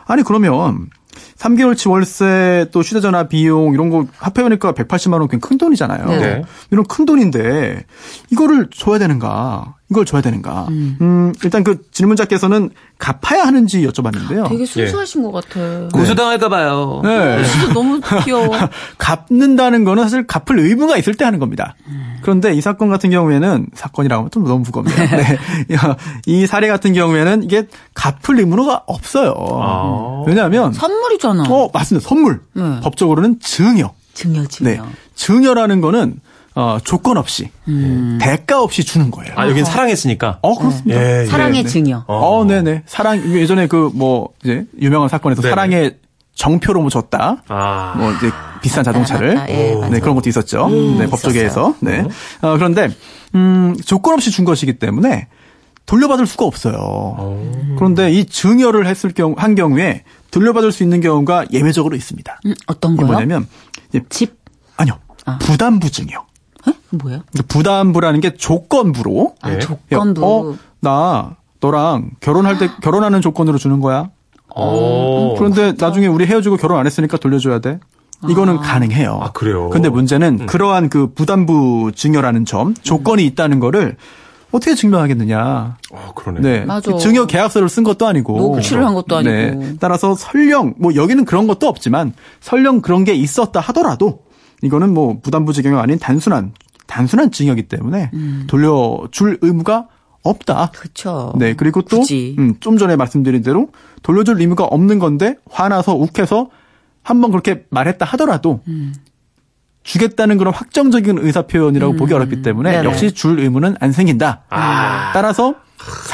아니, 0.06 0.22
그러면 0.22 0.88
3개월치 1.36 1.90
월세 1.90 2.66
또 2.72 2.80
휴대전화 2.80 3.28
비용 3.28 3.74
이런 3.74 3.90
거 3.90 4.06
합해보니까 4.16 4.72
180만 4.72 5.14
원 5.14 5.28
굉장히 5.28 5.40
큰 5.40 5.58
돈이잖아요. 5.58 6.06
네. 6.06 6.42
이런 6.70 6.84
큰 6.86 7.04
돈인데 7.04 7.84
이거를 8.30 8.68
줘야 8.70 8.98
되는가? 8.98 9.76
이걸 9.92 10.06
줘야 10.06 10.22
되는가? 10.22 10.68
음, 10.70 11.34
일단 11.44 11.62
그 11.62 11.82
질문자께서는 11.90 12.70
갚아야 12.98 13.44
하는지 13.44 13.86
여쭤봤는데요. 13.86 14.48
되게 14.48 14.64
순수하신 14.64 15.22
것 15.22 15.32
같아. 15.32 15.88
고소당할까봐요. 15.92 17.02
네. 17.04 17.44
진짜 17.44 17.72
너무 17.74 18.00
귀여워. 18.24 18.48
갚는다는 18.96 19.84
거는 19.84 20.04
사실 20.04 20.26
갚을 20.26 20.60
의무가 20.60 20.96
있을 20.96 21.14
때 21.14 21.26
하는 21.26 21.38
겁니다. 21.38 21.74
그런데 22.22 22.54
이 22.54 22.62
사건 22.62 22.88
같은 22.88 23.10
경우에는 23.10 23.66
사건이라고 23.74 24.20
하면 24.20 24.30
좀 24.30 24.44
너무 24.44 24.60
무겁네요. 24.60 24.96
네. 24.96 25.38
이 26.24 26.46
사례 26.46 26.68
같은 26.68 26.94
경우에는 26.94 27.42
이게 27.42 27.66
갚을 27.92 28.38
의무가 28.38 28.84
없어요. 28.86 29.34
아. 29.60 30.24
왜냐하면 30.26 30.72
선물이잖아. 30.72 31.44
어 31.50 31.68
맞습니다. 31.72 32.08
선물. 32.08 32.40
네. 32.54 32.80
법적으로는 32.82 33.40
증여. 33.40 33.92
증여, 34.14 34.46
증여. 34.46 34.70
네. 34.70 34.80
증여라는 35.14 35.82
거는 35.82 36.20
어, 36.54 36.78
조건 36.84 37.16
없이 37.16 37.50
음. 37.68 38.18
대가 38.20 38.62
없이 38.62 38.84
주는 38.84 39.10
거예요. 39.10 39.32
아, 39.36 39.48
여긴 39.48 39.64
사랑했으니까. 39.64 40.38
어 40.42 40.58
그렇습니다. 40.58 41.00
예, 41.00 41.22
예. 41.22 41.26
사랑의 41.26 41.62
네. 41.62 41.68
증여. 41.68 42.04
어, 42.06 42.44
네네. 42.44 42.82
사랑, 42.86 43.22
예전에 43.32 43.66
그, 43.66 43.90
뭐, 43.94 44.30
이제, 44.42 44.66
유명한 44.80 45.08
사건에서 45.08 45.40
네네. 45.40 45.50
사랑의 45.50 45.96
정표로 46.34 46.80
뭐 46.80 46.90
줬다. 46.90 47.42
아. 47.48 47.94
뭐 47.96 48.12
이제 48.12 48.30
비싼 48.62 48.84
자동차를 48.84 49.34
맞다. 49.34 49.52
예, 49.52 49.72
오. 49.72 49.80
맞아. 49.80 49.92
네, 49.92 50.00
그런 50.00 50.14
것도 50.14 50.28
있었죠. 50.28 50.68
네, 50.68 51.06
법조계에서. 51.06 51.76
네. 51.80 52.04
어, 52.40 52.54
그런데 52.56 52.88
음, 53.34 53.76
조건 53.84 54.14
없이 54.14 54.30
준 54.30 54.44
것이기 54.44 54.78
때문에 54.78 55.28
돌려받을 55.86 56.26
수가 56.26 56.44
없어요. 56.44 57.38
그런데 57.76 58.10
이 58.12 58.24
증여를 58.24 58.86
했을 58.86 59.10
경우 59.12 59.34
한 59.36 59.54
경우에 59.54 60.04
돌려받을 60.30 60.70
수 60.72 60.82
있는 60.82 61.00
경우가 61.00 61.46
예외적으로 61.52 61.96
있습니다. 61.96 62.40
음, 62.46 62.54
어떤 62.66 62.96
거요? 62.96 63.08
뭐냐면 63.08 63.46
이제 63.88 64.00
집? 64.08 64.38
아니요. 64.76 64.98
부담부 65.40 65.90
증여. 65.90 66.24
에? 66.68 66.72
뭐예요? 66.90 67.20
부담부라는 67.48 68.20
게 68.20 68.34
조건부로 68.34 69.34
아, 69.40 69.52
예. 69.52 69.58
조건부. 69.58 70.24
어, 70.24 70.56
나 70.80 71.36
너랑 71.60 72.10
결혼할 72.20 72.58
때 72.58 72.68
결혼하는 72.82 73.20
조건으로 73.20 73.58
주는 73.58 73.80
거야. 73.80 74.10
오. 74.54 75.34
그런데 75.38 75.72
나중에 75.78 76.06
우리 76.06 76.26
헤어지고 76.26 76.56
결혼 76.56 76.78
안 76.78 76.86
했으니까 76.86 77.16
돌려줘야 77.16 77.60
돼. 77.60 77.80
이거는 78.28 78.58
가능해요. 78.58 79.18
아, 79.20 79.32
그래요? 79.32 79.68
근데 79.70 79.88
문제는 79.88 80.46
그러한 80.46 80.88
그 80.88 81.12
부담부 81.12 81.90
증여라는 81.94 82.44
점, 82.44 82.74
조건이 82.74 83.26
있다는 83.26 83.58
거를 83.58 83.96
어떻게 84.52 84.74
증명하겠느냐. 84.74 85.76
어, 85.90 86.12
그러네. 86.14 86.40
네. 86.40 86.64
맞아. 86.64 86.96
증여 86.96 87.26
계약서를 87.26 87.68
쓴 87.68 87.82
것도 87.82 88.06
아니고. 88.06 88.38
녹취를 88.38 88.84
한 88.86 88.94
것도 88.94 89.16
아니고. 89.16 89.32
네. 89.32 89.76
따라서 89.80 90.14
설령, 90.14 90.74
뭐 90.78 90.94
여기는 90.94 91.24
그런 91.24 91.46
것도 91.46 91.66
없지만 91.66 92.12
설령 92.40 92.82
그런 92.82 93.04
게 93.04 93.14
있었다 93.14 93.60
하더라도 93.60 94.20
이거는 94.62 94.94
뭐 94.94 95.18
부담부 95.20 95.52
증여가 95.52 95.82
아닌 95.82 95.98
단순한, 95.98 96.52
단순한 96.86 97.30
증여기 97.30 97.64
때문에 97.64 98.10
음. 98.14 98.44
돌려줄 98.46 99.38
의무가 99.42 99.88
없다. 100.22 100.70
그쵸. 100.72 101.32
네. 101.36 101.54
그리고 101.54 101.82
또, 101.82 102.00
굳이. 102.00 102.36
음, 102.38 102.54
좀 102.60 102.78
전에 102.78 102.96
말씀드린 102.96 103.42
대로 103.42 103.68
돌려줄 104.02 104.40
의무가 104.40 104.64
없는 104.64 104.98
건데 104.98 105.36
화나서 105.50 105.94
욱해서 105.94 106.50
한번 107.02 107.32
그렇게 107.32 107.64
말했다 107.70 108.04
하더라도 108.06 108.60
음. 108.68 108.94
주겠다는 109.82 110.38
그런 110.38 110.54
확정적인 110.54 111.18
의사 111.18 111.42
표현이라고 111.42 111.94
보기 111.94 112.14
어렵기 112.14 112.42
때문에 112.42 112.70
음. 112.70 112.72
네네. 112.72 112.88
역시 112.88 113.12
줄 113.12 113.40
의무는 113.40 113.74
안 113.80 113.90
생긴다. 113.90 114.44
아. 114.48 115.10
따라서 115.12 115.56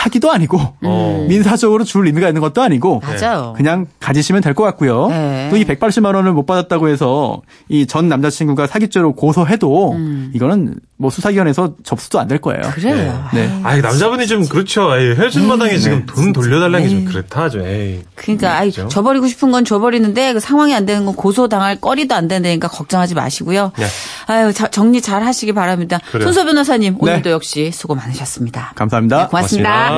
사기도 0.08 0.32
아니고 0.32 0.58
어. 0.82 1.26
민사적으로 1.28 1.84
줄 1.84 2.06
의미가 2.06 2.28
있는 2.28 2.40
것도 2.40 2.62
아니고 2.62 3.02
맞아요. 3.04 3.52
그냥 3.56 3.86
가지시면 4.00 4.40
될 4.42 4.54
것 4.54 4.64
같고요. 4.64 5.08
네. 5.08 5.48
또이 5.50 5.64
180만 5.66 6.14
원을 6.14 6.32
못 6.32 6.46
받았다고 6.46 6.88
해서 6.88 7.42
이 7.68 7.86
전 7.86 8.08
남자친구가 8.08 8.66
사기죄로 8.66 9.12
고소해도 9.14 9.96
이거는 10.34 10.76
뭐 11.00 11.10
수사기관에서 11.10 11.74
접수도 11.84 12.18
안 12.18 12.26
될 12.28 12.38
거예요. 12.40 12.60
음. 12.62 12.70
그래요. 12.74 13.24
네. 13.32 13.60
아, 13.62 13.76
남자분이 13.76 14.26
좀 14.26 14.46
그렇죠. 14.48 14.96
에이, 14.96 15.14
헤어진 15.14 15.46
마당에 15.46 15.72
네. 15.72 15.78
지금 15.78 16.04
돈 16.06 16.32
돌려달라는 16.32 16.82
게 16.82 16.88
좀 16.88 17.04
그렇다 17.04 17.42
하죠. 17.44 17.64
에이. 17.66 18.02
그러니까 18.16 18.56
아이, 18.58 18.70
그렇죠. 18.70 18.88
줘버리고 18.88 19.26
싶은 19.28 19.50
건 19.52 19.64
줘버리는데 19.64 20.32
그 20.34 20.40
상황이 20.40 20.74
안 20.74 20.84
되는 20.86 21.04
건 21.06 21.14
고소 21.14 21.48
당할 21.48 21.76
거리도 21.80 22.14
안 22.14 22.26
된다니까 22.28 22.68
걱정하지 22.68 23.14
마시고요. 23.14 23.72
네. 23.78 23.86
아유 24.26 24.52
자- 24.52 24.68
정리 24.68 25.00
잘 25.00 25.22
하시기 25.22 25.52
바랍니다. 25.52 26.00
그래요. 26.10 26.24
손소 26.26 26.44
변호사님 26.46 26.94
네. 26.94 26.98
오늘도 27.00 27.30
역시 27.30 27.70
수고 27.72 27.94
많으셨습니다. 27.94 28.72
감사합니다. 28.74 29.16
네, 29.18 29.26
고맙습니다. 29.28 29.70
고맙습니다. 29.70 29.97